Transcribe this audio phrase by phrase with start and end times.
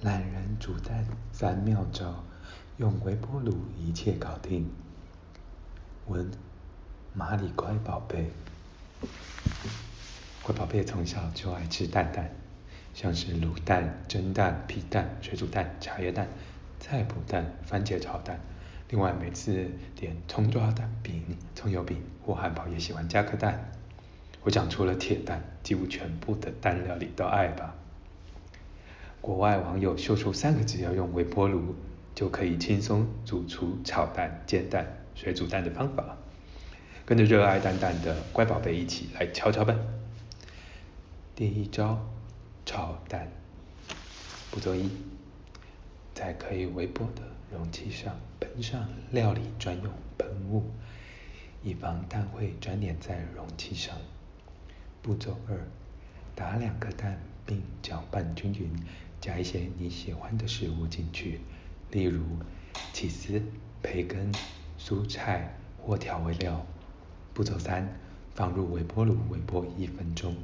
[0.00, 2.22] 懒人煮蛋三妙招，
[2.76, 4.70] 用微波炉一切搞定。
[6.06, 6.30] 文：
[7.12, 8.30] 麻里乖宝贝。
[10.40, 12.30] 乖宝贝从小就爱吃蛋蛋，
[12.94, 16.28] 像是卤蛋、蒸蛋、皮蛋、水煮蛋、茶叶蛋、
[16.78, 18.38] 菜脯蛋、番茄炒蛋。
[18.90, 23.72] 另外，每次点葱抓蛋饼、葱油饼或汉堡也喜欢加颗蛋。
[24.44, 27.74] 我想，除了铁蛋，几乎全部的蛋料理都爱吧。
[29.20, 31.74] 国外网友秀出三个只要用微波炉
[32.14, 36.16] 就可以轻松煮出炒蛋、煎蛋、水煮蛋的方法，
[37.04, 39.74] 跟着热爱蛋蛋的乖宝贝一起来瞧瞧吧。
[41.34, 41.98] 第一招，
[42.64, 43.30] 炒蛋。
[44.50, 44.90] 步骤一，
[46.14, 50.64] 在可以微波的容器上喷上料理专用喷雾，
[51.62, 53.94] 以防蛋会粘连在容器上。
[55.02, 55.56] 步骤二，
[56.34, 58.72] 打两个蛋并搅拌均匀。
[59.20, 61.40] 加一些你喜欢的食物进去，
[61.90, 62.22] 例如
[62.92, 63.42] 起司、
[63.82, 64.32] 培根、
[64.78, 66.64] 蔬菜或调味料。
[67.34, 67.88] 步骤三，
[68.34, 70.34] 放入微波炉微波一分钟。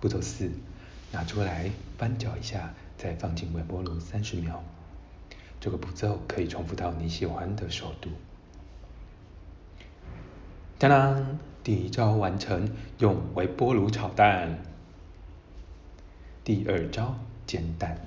[0.00, 0.50] 步骤四，
[1.12, 4.62] 拿出来翻搅一下，再放进微波炉三十秒。
[5.60, 8.10] 这个步骤可以重复到你喜欢的熟度。
[10.78, 12.68] 当当，第一招完成，
[12.98, 14.58] 用微波炉炒蛋。
[16.42, 17.18] 第二招。
[17.46, 17.98] 煎蛋。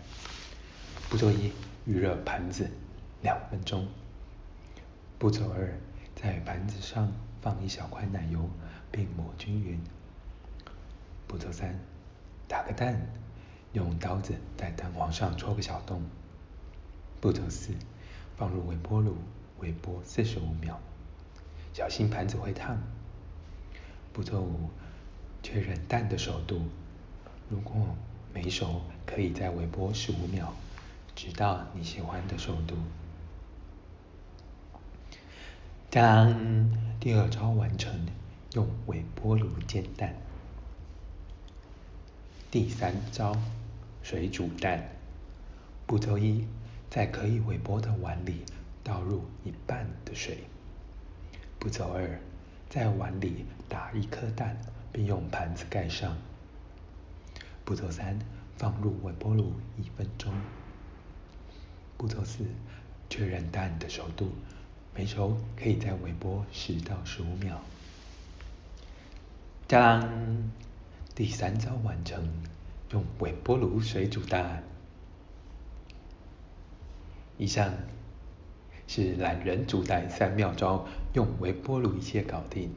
[1.09, 1.51] 步骤一：
[1.85, 2.69] 预热盘子
[3.21, 3.87] 两分钟。
[5.17, 5.73] 步骤二：
[6.15, 8.49] 在盘子上放一小块奶油，
[8.91, 9.79] 并抹均匀。
[11.27, 11.79] 步骤三：
[12.47, 12.99] 打个蛋，
[13.73, 16.01] 用刀子在蛋黄上戳个小洞。
[17.19, 17.73] 步骤四：
[18.35, 19.17] 放入微波炉
[19.59, 20.79] 微波四十五秒，
[21.73, 22.77] 小心盘子会烫。
[24.13, 24.69] 步骤五：
[25.41, 26.61] 确认蛋的熟度，
[27.49, 27.95] 如果
[28.37, 30.53] 没熟，可以再微波十五秒，
[31.15, 32.75] 直到你喜欢的熟度。
[35.89, 38.05] 当第二招完成，
[38.53, 40.13] 用微波炉煎蛋。
[42.51, 43.35] 第三招，
[44.03, 44.87] 水煮蛋。
[45.87, 46.45] 步骤一，
[46.91, 48.43] 在可以微波的碗里
[48.83, 50.43] 倒入一半的水。
[51.57, 52.21] 步骤二，
[52.69, 54.55] 在碗里打一颗蛋，
[54.91, 56.15] 并用盘子盖上。
[57.67, 58.17] 步骤三，
[58.55, 60.33] 放入微波炉一分钟。
[61.97, 62.45] 步骤四，
[63.09, 64.29] 确认蛋的熟度，
[64.95, 67.59] 没熟可以再微波十到十五秒。
[69.67, 70.49] 当
[71.13, 72.25] 第三招完成，
[72.91, 74.63] 用微波炉水煮蛋。
[77.37, 77.73] 以上
[78.87, 82.73] 是懒人煮蛋三妙招，用微波炉一切搞定。